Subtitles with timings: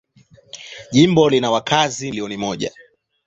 [0.91, 2.71] Jimbo lina wakazi milioni moja.